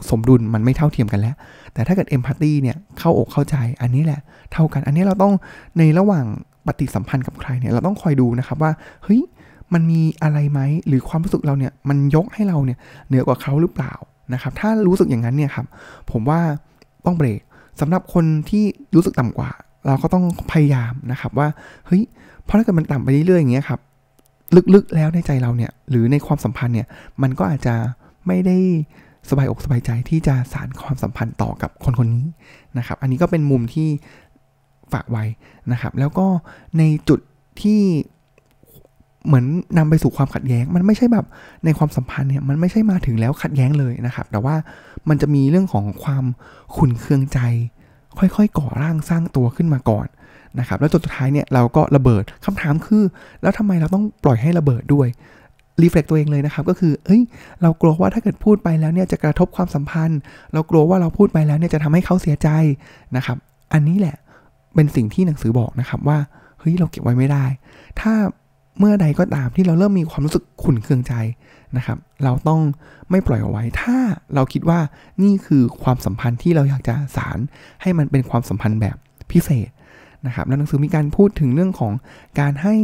[0.09, 1.35] สมดุลมันไม่เท่าเทียมกันแล้ว
[1.73, 4.19] แต่ถ้าเกิดเอมพัตตีเนี่ยเข้าอกเข้าใจอันนี้แหละ
[4.53, 5.33] เท่ากัน อันนี้เราต้อง
[5.77, 6.25] ในระหว่าง
[6.67, 8.71] ปฏิสัมพันธ์กับใครเนี่ยเราต้องคอยดูนะครับว่า
[9.03, 9.21] เฮ้ย
[9.73, 12.77] มันมีอะไรไหมหรือความรู้สึกเราเนี่ยมันยกให้เราเนี่ย
[13.07, 13.93] เหนือกว่าเขาหรือเปล่า
[14.33, 15.65] นะครับถ้ารู้สึกอย่างนั้นเนี่ยครับ
[16.11, 16.41] ผมว่า
[17.05, 17.41] ต้องเบรก
[17.79, 18.63] สำหรับคนที่
[18.95, 19.49] รู้สึกต่ำกว่า
[19.87, 21.47] เราก็ต้องพยายามนะครับว่า
[21.87, 22.01] เฮ้ย
[22.43, 23.79] เพราะถ้าเกิดมันต่ำไปเรื่อยๆอย่างเงี้ยครับ
[24.73, 26.87] ลึกๆแล้วในใจเราเนี่ยหรือในความสัมพันธ์เนี่ย
[27.21, 27.75] มันก็อาจจะ
[28.27, 28.57] ไม่ได้
[29.29, 32.25] สบายอกสบายใจที่จะสารความสัมพันธ์ต่อกับคนคนนี้
[32.77, 33.87] นะครับ อันนี้ก็เป็นมุมที่
[34.93, 35.23] ฝากไว้
[35.71, 36.27] นะครับ แล้วก็
[36.77, 37.19] ในจุด
[37.61, 37.81] ที่
[39.25, 39.45] เหมือน
[39.77, 41.25] นำไปสู่ความขัดแย้ง มันไม่ใช่แบบ
[41.65, 44.55] ในความสัมพันธ์เนี่ยมันไม่ใช่มาถึงแล้วขัดแย้งเลยนะครับ แต่ว่า
[45.09, 46.25] มันจะมีเรื่องของความ
[46.75, 47.39] ขุนเคืองใจ
[48.19, 50.07] ค่อยๆก่อร่างสร้างตัวขึ้นมาก่อน
[50.59, 53.03] นะครับแล้วจนสุดท้ายเนี่ยเราก็ระเบิดคำถามคือ
[53.41, 55.07] แล้วทำไมเราต้องปล่อยให้ระเบิดด้วย
[55.81, 57.21] รีเฟล็กตัวเองเลยนะครับก็คือเอ้ย
[57.61, 60.19] เรากลัวว่าถ้าเกิดพูดไปแล้วเนี่ยจะกระทบความสัมพันธ์
[60.53, 62.49] เรากลัวว่าเราพูดไปแล้วเนี่ยจะทำให้เขาเสียใจ
[63.15, 63.37] นะครับ
[63.73, 64.15] อันนี้แหละ
[64.75, 66.17] เป็นสิ่งที่หนังสือบอกนะครับว่า
[66.59, 67.45] เฮ้ยเราเก็บไว้ไม่ได้
[67.99, 68.13] ถ้า
[68.79, 71.13] เมื่อใดก็ตามที่เราเริ่มมีความรู้สึกขุ่นเคืองใจ
[71.77, 72.61] นะครับ เราต้อง
[73.11, 73.97] ไม่ปล่อยเอาไว้ ถ้า
[74.35, 74.79] เราคิดว่า
[75.23, 77.39] นี่คือความสัมพันธ์ที่เราอยากจะสาร
[77.81, 78.97] ให้มันเป็นความสัมพันธ์แบบ
[79.31, 79.69] พิเศษ
[80.25, 81.93] นะครับ แล้วหนังสือมีการพูดถึงเรื่องของ
[82.39, 82.75] การให้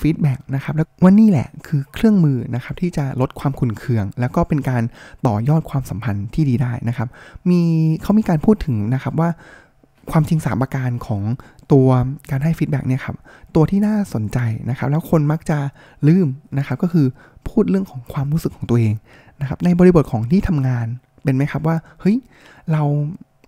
[0.00, 4.82] ฟีดแบ็กนะครับแล้วว่านี่แหละคือเครื่องมือนะครับที่จะลดความขุ่นเคือง แล้วก็เป็นการ
[5.26, 7.08] ต่อยอดความสัมพันธ์ที่ดีได้นะครับ
[7.50, 7.60] มี
[8.02, 9.30] เขามีการพูดถึงนะครับว่า
[10.10, 11.22] ความจริงสามประการของ
[11.72, 11.88] ตัว
[12.30, 13.16] การให้ฟีดแบ็กเนี่ยครับ
[13.54, 14.38] ตัวที่น่าสนใจ
[14.70, 15.58] นะครับ แล้วคนมักจะ
[16.08, 17.06] ลืมนะครับก็คือ
[17.48, 18.94] พูดเรื่องของความรู้สึกของตัวเอง
[19.40, 20.86] นะครับ ในบริบทของที่ทำงาน
[21.24, 22.16] เป็นไหมครับว่าเฮ้ย
[22.72, 22.82] เรา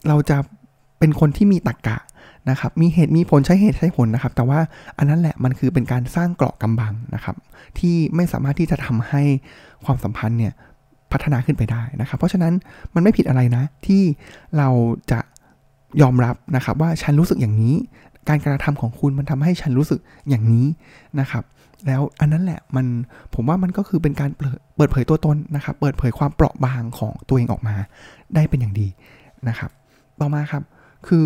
[0.08, 0.36] เราจะ
[0.98, 1.98] เป็นคนที่มีตรรกกะ
[2.50, 4.60] นะครับ มีเหตุมีผลใช้เหตุใช้ผลนะครับ แต่ว่า
[4.98, 7.36] อันนั้นแหละมันคือเป็นการสร้างเกราะกำบังนะครับ
[7.78, 9.22] ที่ไม่สามารถที่จะทำให้
[9.84, 10.52] ความสัมพันธ์เนี่ย
[11.12, 12.52] พัฒนาขึ้นไปได้นะครับ เพราะฉะนั้น
[12.94, 14.02] มันไม่ผิดอะไรนะ ที่
[14.58, 14.68] เรา
[15.10, 15.20] จะ
[16.02, 17.74] ยอมรับนะครับ ว่าฉันรู้สึกอย่างนี้
[18.28, 20.66] การกระทำของคุณมันทำให้ฉันรู้สึกอย่างนี้
[21.20, 21.44] นะครับ
[21.86, 22.86] แล้วอันนั้นแหละมัน
[23.34, 24.30] ผมว่ามันก็คือเป็นการ
[24.76, 27.74] เปิดเผยตัวตนนะครับ เปิดเผยความเปราะบางของตัวเองออกมา
[28.34, 28.88] ได้เป็นอย่างดี
[29.48, 29.70] นะครับ
[30.20, 30.62] ต่อมาครับ
[31.08, 31.24] คือ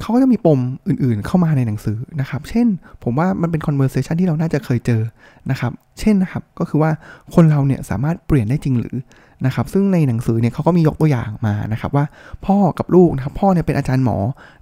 [0.00, 2.66] เขาก็จะมีปมอื่นๆเข้ามาในหนังสือนะครับ เช่น
[3.02, 5.02] ผมว่ามันเป็น conversation ที่เราน่าจะเคยเจอ
[5.50, 6.90] นะครับ เช่นนะครับ ก็คือว่า
[7.34, 8.96] คนเราเนี่ยสามารถเปลี่ยนได้จริงหรือ
[9.46, 12.04] นะครับซึ่งในหนังสือเนี่ยเขาก็มียกตัวอย่างมานะครับว่า
[12.46, 14.16] พ่อกับลูกนะครับพ่อเนี่ยเป็นอาจารย์หมอ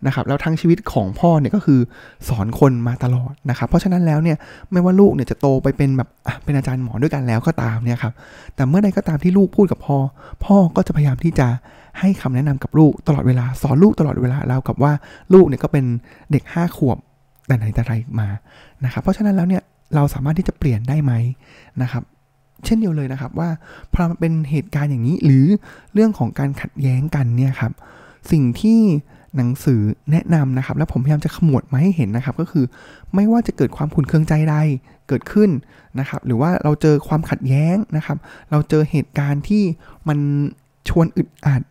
[0.07, 1.81] นะครับแล้วทั้งชีวิตของพ่อเนี่ยก็คือ
[2.29, 4.37] สอนคนมาตลอดนะครับเพราะฉะนั้นแล้วเนี่ย
[4.73, 6.09] ไม่ว่าลูกเนี่ยจะโตไปเป็นแบบ
[6.45, 8.13] เป็นอาจารย์หมอด้วยกันแล้วก็ตามเนี่ยครับ
[8.55, 9.99] แต่เมื่อใดก็ตามที่ลูกพูดกับพ่อ
[10.45, 11.49] พ่อก็จะพยายามที่จะ
[11.99, 14.93] ให้คำแนะนำกับลูกตลอดเวลาสอนลูกตลอดเวลาแล้วกับว่า
[15.35, 15.85] ลูกเนี่ยก็เป็น
[16.33, 16.99] เด็กห้าขวบ
[17.47, 18.29] แต่ไหนแต่ไรมา
[18.85, 19.63] นะครับเพราะฉะนั้นแล้วเนี่ย
[19.95, 21.13] เราสามารถที่จะเปลี่ยนได้ไหม
[21.83, 22.03] นะครับ
[22.65, 23.49] เช่นเดียวเลยนะครับว่า
[23.93, 25.47] พอมันเป็นเหตุการณ์อย่างนี้หรือ
[25.95, 27.73] เรื่องของการขัดแย้งกันเนี่ยครับ
[28.31, 28.81] สิ่งที่
[29.37, 29.81] หนังสือ
[30.13, 32.65] แนะนำนะครับ แล้วผมพยายามจะขมวดมาให้เห็นนะครับ ก็คือ
[33.15, 34.57] ไม่ว่าจะเกิดความขุ่นเคืองใจใด
[35.09, 35.51] เกิดขึ้น
[35.99, 38.19] นะครับ หรือว่าเราเจอความขัดแย้งนะครับ
[38.51, 39.63] เราเจอเหตุการณ์ที่
[40.09, 40.19] มัน
[40.89, 41.63] ชวนอึดอัด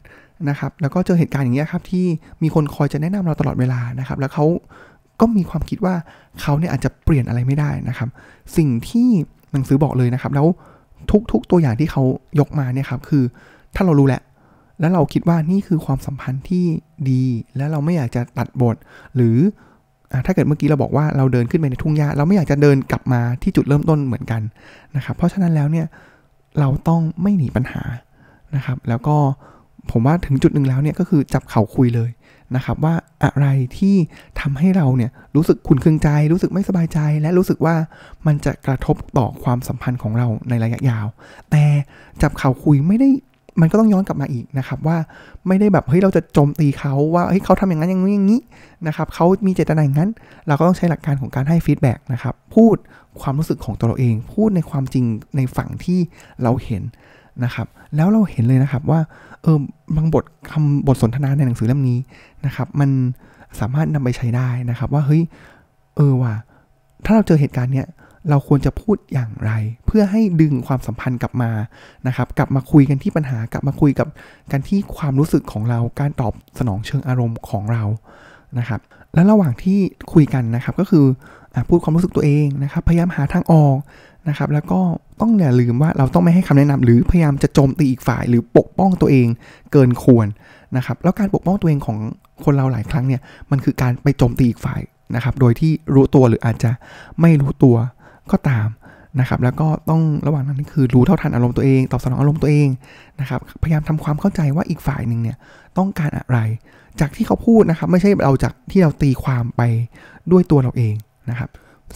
[0.50, 2.06] นะครับ แล้วก็เจอเหตุการณ์อย่างนี้ครับที่
[2.44, 4.46] มีคนคอยจะแนะนำเราตลอดเวลานะครับ แล้วเขา
[5.20, 5.96] ก็มีความคิดว่า
[6.42, 8.10] เขาเนี่ยอาจจะเปลี่ยนอะไรไม่ได้นะครับ
[8.58, 9.08] สิ่งที่
[9.52, 10.48] หนังสือบอกเลยนะครับ แล้ว
[11.32, 12.04] ทุกๆตัวอย่างที่เขา
[12.40, 13.24] ยกมาเนี่ยครับคือ
[13.76, 14.22] ถ้าเรารู้แหละ
[14.80, 16.66] แล้วเราคิดว่านี่คือความสัมพันธ์ที่
[17.10, 17.24] ดี
[17.58, 18.76] แล้วเราไม่อยากจะตัดบท
[19.16, 19.38] หรือ
[20.26, 24.42] ถ้าเกิดเมื่อกี้เราบอกว่าเราเดินขึ้นไปในทุ่งหญ้าเราไม่อยากจะเดินกลับมาที่จุดเริ่มต้นเหมือนกัน
[24.96, 25.88] นะครับ เพราะฉะนั้นแล้วเนี่ย
[26.60, 27.82] เราต้องไม่หนีปัญหา
[28.56, 29.16] นะครับ แล้วก็
[29.92, 32.10] ผมว่าถึงจุดหนึ่งแล้วเนี่ยก็คือจับเข่าคุยเลย
[32.56, 33.96] นะครับว่าอะไรที่
[34.42, 37.76] ทำให้เราเนี่ยรู้สึกขุนเคืองใจ รู้สึกไม่สบายใจ และรู้สึกว่า
[38.26, 41.08] มันจะกระทบต่อความสัมพันธ์ของเราในระยะยาว
[41.52, 41.64] แต่
[42.22, 43.10] จับเข่าคุยไม่ได้
[43.62, 44.98] มันก็ต้องย้อนกลับมาอีกนะครับว่า
[45.48, 48.42] ไม่ได้แบบเฮ้ยเราจะโจมตีเขาว่าเฮ้ยเขาทำอย่างนั้นอย่างนี้อย่างนี้
[48.88, 50.10] นะครับเขามีเจตนาอย่างนั้น
[50.48, 52.76] เราก็ต้องใช้หลักการของการให้ฟีดแบ็กนะครับพูด
[53.22, 56.00] ความรู้สึกของตัวเราเอง พูดในความจริงในฝั่งที่
[56.44, 56.84] เราเห็น
[57.44, 59.00] นะครับ แล้วเราเห็นเลยนะครับว่า
[59.44, 59.58] เออ
[59.96, 62.00] บางบทคำบทสนทนาในหนังสือเล่มนี้
[62.46, 62.90] นะครับ มัน
[63.60, 65.22] สามารถนำไปใช้ได้นะครับ ว่าเฮ้ย
[65.96, 66.36] เออว่ะ
[67.06, 67.88] ถ้าเราเจอเหตุการณ์เนี้ย
[68.30, 69.52] เราควรจะพูดอย่างไร
[69.86, 71.52] เพื่อให้ดึงความสัมพันธ์กลับมา
[72.08, 74.08] นะครับ กลับมาคุยกันที่ปัญหากลับมาคุยกับ
[74.52, 77.84] กันที่ความรู้สึกของเราการตอบสนองเชิงอารมณ์ของเรา
[78.60, 78.80] นะครับ
[79.14, 79.80] แล้วระหว่างที่
[80.14, 81.06] คุยกันนะครับก็คือ
[81.54, 83.76] อพูดความรู้สึกตัวเองนะครับ พยายามหาทางออก
[84.28, 84.80] นะครับ แล้วก็
[85.22, 89.28] ต้องอย่าลืมว่าเราต้องไม่ให้คำแนะนำหรือพยายามจะโจมตีอีกฝ่าย หรือปกป้องตัวเอง
[89.72, 90.28] เกินควร
[90.78, 91.98] นะครับ แล้วการปกป้องตัวเองของ
[92.46, 94.82] คนเราหลายครั้งเนี่ยมันคือการไปโจมตีอีกฝ่าย
[95.16, 96.72] นะครับ โดยที่รู้ตัวหรืออาจจะ
[97.22, 97.76] ไม่รู้ตัว
[98.32, 98.68] ก็ตาม
[99.20, 102.68] นะครับแล้วก็ต้องระหว่างนั้นคือรู้เท่าทันอารมณ์ตัวเองตอบสนองอารมณ์ตัวเอง
[103.22, 105.38] นะครับพยายามทำความเข้าใจว่าอีกฝ่ายหนึ่งเนี่ย
[105.78, 106.40] ต้องการอะไร
[107.00, 109.62] จากที่เขาพูดนะครับไม่ใช่เราจากที่เราตีความไป
[110.32, 110.94] ด้วยตัวเราเอง
[111.30, 111.50] นะครับ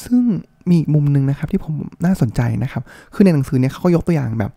[0.06, 0.21] ซึ่ง
[0.69, 1.75] มีอีกมุมหนึ่งนะครับที่ผม
[2.06, 4.51] น่าสนใจนะครับ คือในหนังสือเนี่ยเขาก็ยกตัวอย่างแบบ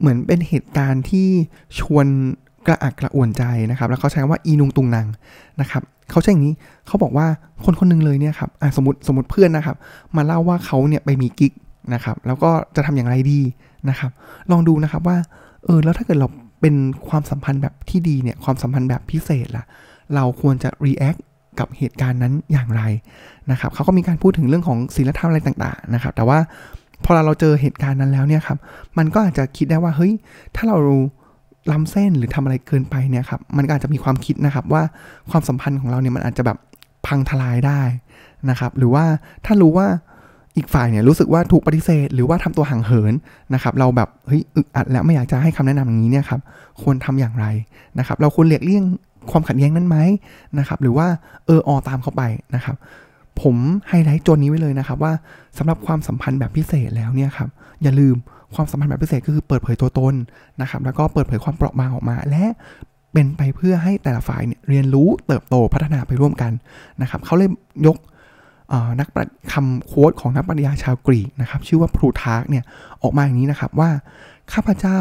[0.00, 1.28] เหมือนเป็นเหตุการณ์ที่
[1.78, 2.06] ชวน
[2.66, 5.06] กระอักกระอ่วนใจนะครับ แล้วเขาใช้คำว่าอีนุงตุงนาง
[5.60, 6.54] นะครับเขาใช้อย่างนี้
[6.86, 7.26] เขาบอกว่า
[7.64, 9.76] คนคนนึงเลยเนี่ยครับสมมติสมมติเพื่อนนะครับ
[10.16, 11.52] มาเล่าว่าเขาเนี่ยไปมีกิ๊ก
[11.94, 13.40] นะครับแล้วก็จะทำอย่างไรดี
[13.90, 14.10] นะครับ
[14.50, 15.16] ลองดูนะครับว่า
[15.64, 16.28] เออแล้วถ้าเกิดเรา
[16.60, 16.74] เป็น
[17.08, 19.64] ความสัมพันธ์แบบที่ดีเนี่ยความสัมพันธ์แบบพิเศษล่ะ
[20.14, 21.20] เราควรจะ react
[21.60, 22.82] กับเหตุการณ์นั้นอย่างไร
[23.50, 26.38] นะครับเขาก็มีการพูดถึงเรื่องของศีลธรรมอะไรต่างๆนะครับ แต่ว่า
[27.04, 28.58] พอเราเจอเหตุการณ์นั้นแล้วเนี่ยครับ
[28.98, 30.12] มันก็อาจจะคิดได้ว่าเฮ้ย
[30.56, 30.76] ถ้าเรา
[31.72, 34.82] ล้ำเส้นหรือทำอะไรเกินไปเนี่ยครับมันก็อาจจะมีความคิดนะครับว่า
[35.30, 36.58] ความสัมพันธ์ของเราเนี่ยมันอาจจะแบบ
[37.06, 37.80] พังทลายได้
[38.50, 39.04] นะครับ หรือว่า
[39.46, 39.86] ถ้ารู้ว่า
[40.56, 43.14] อีกฝ่ายเนี่ยรู้สึกว่าถูกปฏิเสธ หรือว่าทำตัวห่างเหิน
[43.54, 46.40] นะครับ เราแบบเฮ้ยอึดอัดแล้วไม่อยากจะให้คำแนะนำอย่างนี้เนี่ยครับ
[46.82, 47.46] ควรทำอย่างไร
[47.98, 48.84] นะครับ เราควรเลียกเลี่ยง
[49.30, 49.96] ความขัดแย้งนั้นไหม
[50.58, 51.06] นะครับ หรือว่า
[51.46, 52.22] เอออตามเข้าไป
[52.54, 52.76] นะครับ
[53.40, 53.56] ผม
[53.88, 55.12] ไฮไลท์โจนนี้ไว้เลยนะครับว่า
[55.58, 57.48] สำหรับความสัมพันธ์แบบพิเศษแล้วเนี่ยครับ
[57.82, 58.16] อย่าลืม
[58.54, 60.14] ความสัมพันธ์แบบพิเศษก็คือเปิดเผยตัวตน
[60.60, 62.44] นะครับ แล้วก็เปิดเผยความเปราะบางออกมา และ
[63.12, 66.52] เป็นไปเพื่อให้แต่ละฝ่ายเรียนรู้เติบโตพัฒนาไปร่วมกัน
[67.02, 67.50] นะครับเขาเลย
[67.86, 67.96] ยก
[69.00, 69.08] นัก
[69.52, 72.64] คำโค้ดของนักปรัชญาชาวกรีกนะครับ ชื่อว่าพลูทาร์กเนี่ย
[73.02, 73.90] ออกมาอย่างนี้นะครับว่า
[74.52, 75.00] ข้าพเจ้า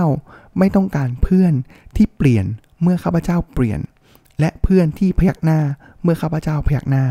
[0.60, 1.54] ไม่ต้องการเพื่อน
[1.96, 2.46] ที่เปลี่ยน
[2.82, 3.80] เมื่อข้าพเจ้าเปลี่ยน
[4.40, 5.60] และเพื่อนที่พยักหน้า
[6.02, 7.06] เมื่อข้าพเจ้าพยักหน้า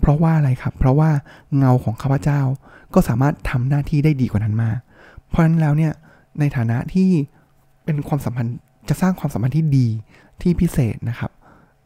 [0.00, 1.10] เพราะว่าอะไรครับ เพราะว่า
[1.58, 2.40] เงาของข้าพเจ้า
[2.94, 4.70] ก็สามารถทำหน้าที่ได้ดีกว่านั้นมา
[5.28, 5.92] เพราะฉะนั้นแล้วเนี่ย
[6.40, 7.08] ในฐานะที่
[7.84, 8.56] เป็นความสัมพันธ์
[8.88, 9.86] จะสร้างความสัมพันธ์ที่ดี
[10.42, 11.30] ที่พิเศษนะครับ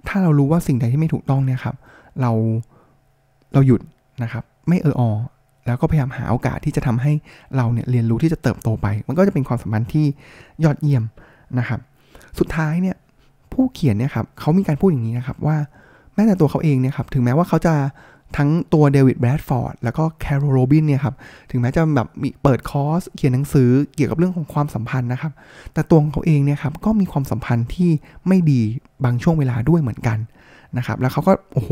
[0.08, 1.76] ถ้าเรารู้ว่าสิ่งใดที่ไม่ถูกต้องเนี่ยครับ
[2.20, 2.30] เรา
[3.52, 3.80] เราหยุด
[4.22, 5.02] นะครับ ไม่เอออ
[5.66, 7.12] แล้วก็พยายามหาโอกาสที่จะทำให้
[7.56, 10.06] เราเนี่ยเรียนรู้ที่จะเติบโตไป มันก็จะเป็นความสัมพันธ์ที่
[10.64, 11.04] ยอดเยี่ยม
[11.58, 11.80] นะครับ
[12.38, 12.93] สุดท้ายเนี่ย
[13.74, 15.56] เขียนเนี่ยครับเขามีการพูดอย่างนี้นะครับว่า
[16.14, 17.74] แม้แต่ตัวเขาเองเนี่ยครับถึงแม้ว่าเขาจะ
[18.36, 21.14] ทั้งตัวเดวิดแบรดฟอร์ดแล้วก็แคโรโรบินเนี่ยครับ
[21.50, 25.32] ถึงแม้จะแบบมีเปิดคอร์สเขียนหนังสือเกี่ยวกับเรื่องของความสัมพันธ์นะครับ
[25.74, 27.90] แต่ตัวของเขาเองเนี่ยครับก็มีความสัมพันธ์ที่
[28.28, 28.60] ไม่ดี
[29.04, 30.18] บางช่วงเวลาด้วยเหมือนกัน
[30.78, 31.70] นะครับแล้วเขาก็โอ้โห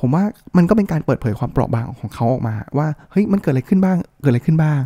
[0.00, 0.22] ผมว่า
[0.56, 4.78] มันก็เป็นการเปิดเผยความเปราะบางของเขาออกมา ว่าเฮ้ยมันเกิดอะไรขึ้นบ้างเกิดอะไรขึ้นบ้าง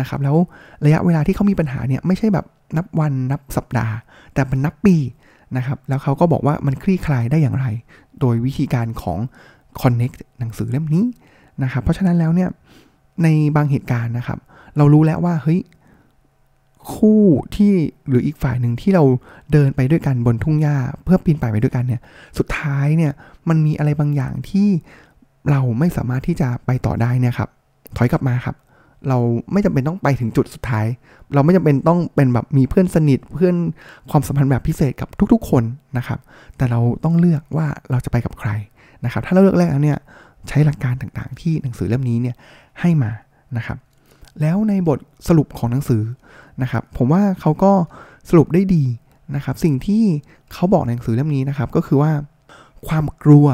[0.00, 0.36] นะครับแล้ว
[0.84, 3.94] ระยะเวลาที่เขามีปัญหาเนี่ยไม่ใช่แบบนับวันนับสัปดาห์
[4.34, 4.96] แต่มันนับปี
[5.56, 7.66] นะครับแล้วเขาก็บอกว่ามันคลี่คลายได้อย่างไร
[8.20, 9.18] โดยวิธีการของ
[9.80, 11.04] Connect หนังสือเล่มนี้
[11.62, 12.50] นะครับเพราะฉะนั้นแล้วเนี่ย
[13.22, 14.38] ในบางเหตุการณ์นะครับ
[14.76, 15.60] เรารู้แล้วว่าเฮ้ย
[16.94, 17.22] คู่
[17.56, 17.72] ที่
[18.08, 19.04] หรืออีกฝ่ายหนึ่งที่เรา
[19.52, 22.00] เดินไปด้วยกันบนทุ่งหญ้า เพื่อปีนป่ายไปด้วยกันเนี่ย
[22.38, 23.12] สุดท้ายเนี่ย
[23.48, 24.68] มันมีอะไรบางอย่างที่
[25.50, 27.48] เราไม่สามารถที่จะไปต่อได้เนี่ยครับ
[27.96, 28.56] ถอยกลับมาครับ
[29.08, 29.18] เรา
[29.52, 30.86] ไม่จำเป็นต้องไปถึงจุดสุดท้าย
[31.34, 33.56] เราไม่จำเป็นต้องเป็นแบบมีเพื่อนสนิท เพื่อน
[34.10, 35.62] ความสัมพันธ์แบบพิเศษกับทุกๆ คน
[35.98, 36.18] นะครับ
[36.56, 38.50] แต่เราต้องเลือกว่าเราจะไปกับใคร
[39.04, 39.98] นะครับ ถ้าเราเลือกแล้วเนี่ย
[40.48, 42.36] ใช้หลักการต่างๆ ที่หนังสือเล่มนี้เนี่ย
[42.80, 43.10] ให้มา
[43.56, 43.78] นะครับ
[44.40, 46.02] แล้วในบทสรุปของหนังสือ
[46.62, 47.72] นะครับ ผมว่าเขาก็
[48.30, 48.84] สรุปได้ดี
[49.34, 50.02] นะครับ สิ่งที่
[50.52, 52.12] เขาบอกในหนังสือเล่มนี้นะครับ ก็คือว่า
[52.88, 53.46] ความกลัว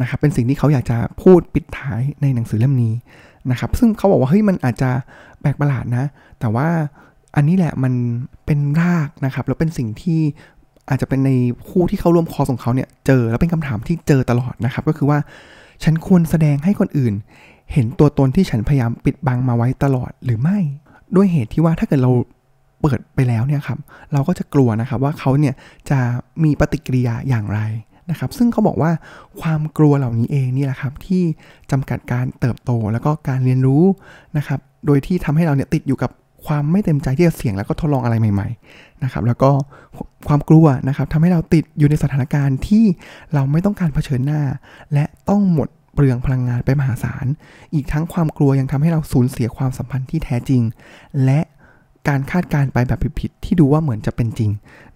[0.00, 2.94] นะครับเป็นสิ่งที่เขาอยากจะพูดปิดท้ายในหนังสือเล่มนี้
[3.50, 4.90] นะครับซึ่งเขาบอกว่าเฮ้ยมันอาจจะ
[5.40, 6.04] แปลกประหลาดนะ
[6.40, 6.68] แต่ว่า
[7.36, 7.92] อันนี้แหละมัน
[8.46, 10.20] เป็นรากนะครับ แล้วเป็นสิ่งที่
[10.88, 11.30] อาจจะเป็นใน
[11.68, 15.18] คู่ที่เขาร่วมคอของเขาเนี่ยเจอแล้วเป็นคำถามที่เจอตลอดนะครับ ก็คือว่า
[15.84, 17.14] ฉันควรแสดงให้คนอื่น
[17.72, 20.58] เห็นตัวตนที่ฉันพยายามปิดบังมาไว้ตลอดหรือไม่
[21.16, 22.12] ด้วยเหตุที่ว่าถ้าเกิดเรา
[22.80, 23.78] เปิดไปแล้วเนี่ยครับ
[24.12, 25.54] เราก็จะกลัวนะครับว่าเขาเนี่ย
[25.90, 25.98] จะ
[26.44, 27.60] มีปฏิกิริยาอย่างไร
[28.10, 28.90] นะครับ ซึ่งเขาบอกว่า
[29.40, 31.22] ความกลัวเหล่านี้เองนี่แหละครับที่
[31.70, 33.84] จำกัดการเติบโตแล้วก็การเรียนรู้
[34.36, 36.10] นะครับ โดยที่ทำให้เราเนี่ยติดอยู่กับ
[36.46, 39.50] ความไม่เต็มใจที่จะเสี่ยงแล้วก็ทดลองอะไรใหม่ๆนะครับ แล้วก็
[40.28, 42.84] ความกลัวนะครับทำให้เราติดอยู่ในสถานการณ์ที่
[43.34, 44.42] เราไม่ต้องการเผชิญหน้า
[44.92, 47.26] และต้องหมดเปลืองพลังงานไปมหาศาล
[47.74, 50.62] อีกทั้งความกลัวยังทำให้เราสูญเสียความสัมพันธ์ที่แท้จริง
[51.24, 51.40] และ
[52.08, 54.50] การคาดการไปแบบผิดๆที่ดูว่าเหมือนจะเป็นจริง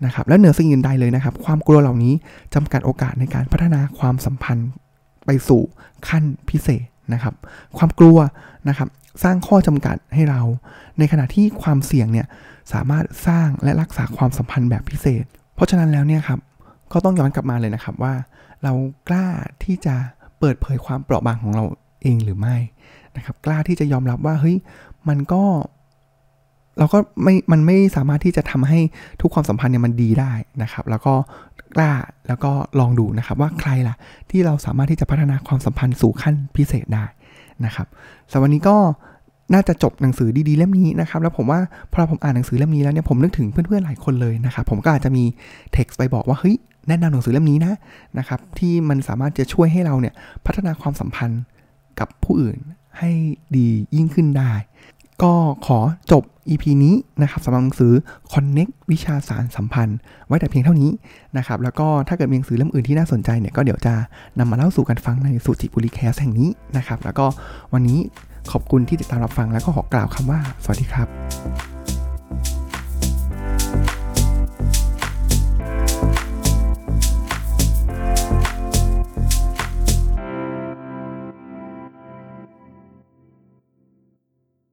[0.04, 2.14] นะครับและเหนือสิ่งอื่นใดเลยนะครับ ความกลัวเหล่านี้
[2.54, 4.68] จำกัดโอกาสในการพัฒนาความสัมพันธ์
[5.26, 5.62] ไปสู่
[6.08, 7.34] ขั้นพิเศษนะครับ
[7.78, 8.18] ความกลัว
[8.68, 8.88] นะครับ
[9.22, 10.40] สร้างข้อจำกัดให้เรา
[10.98, 12.26] ในขณะที่ความเสี่ยงเนี่ย
[12.72, 16.40] สามารถสร้างและรักษาความสัมพันธ์แบบพิเศษ เพราะฉะนั้นแล้วเนี่ยครับ
[16.92, 18.14] ก็ต้องย้อนกลับมาเลยนะครับว่า
[18.62, 18.72] เรา
[19.08, 19.26] กล้า
[19.64, 19.94] ที่จะ
[20.38, 21.64] เปิดเผยความเปราะบางของเรา
[22.02, 22.56] เองหรือไม่
[23.16, 24.56] นะครับ กล้าที่จะยอมรับว่าเฮ้ย
[25.08, 25.42] มันก็
[26.78, 28.80] เราก็ไม่มันไม่สามารถที่จะทำให้
[29.20, 30.32] ทุกความสัมพันธ์เนี่ยมันดีได้
[30.62, 31.14] นะครับ แล้วก็
[31.76, 31.92] กล้า
[32.28, 33.94] แล้วก็ลองดูนะครับว่าใครล่ะ
[34.30, 37.04] ที่เราสามารถที่จะพัฒนาความสัมพันธ์สู่ขั้นพิเศษได้
[37.64, 37.86] นะครับ
[38.30, 38.76] สำหรับวันนี้ก็
[39.54, 41.60] น่าจะจบหนังสือดีๆเล่มนี้นะครับ แล้วผมว่า
[41.92, 45.24] พอผมอ่านหนังสือเล่มนี้แล้วเนี่ยผมนึกถึงเพื่อนๆหลายคนเลยนะครับผมก็อาจจะมี
[45.72, 46.56] เท็กซ์ไปบอกว่าเฮ้ย
[46.88, 47.74] แนะนำหนังสือเล่มนี้นะ
[48.18, 50.14] นะครับ ที่มันสามารถจะช่วยให้เราเนี่ย
[50.46, 51.42] พัฒนาความสัมพันธ์
[52.00, 52.58] กับผู้อื่น
[52.98, 53.10] ให้
[53.56, 54.52] ดียิ่งขึ้นได้
[55.22, 55.32] ก็
[55.66, 55.78] ขอ
[56.12, 57.92] จบ EP นี้นะครับสำหรับหนังสือ
[58.32, 60.90] Connect วิชาสารสัมพันธ์ ไว้แต่เพียงเท่านี้
[61.36, 63.94] นะครับแล้วก็ถ้าเกิดมีหนังสือเล่มอื่นที่น่าสนใจเนี่ยก็เดี๋ยวจะ
[64.38, 67.26] นำมาเล่าสู่กันฟังในสุจิบุรีแคสแห่งนี้นะครับแล้วก็
[67.72, 67.98] วันนี้
[68.52, 71.08] ขอบคุณที่ติดตามรับฟังแล้วก็ขอกล่าวคำว่า สวัสดีครับ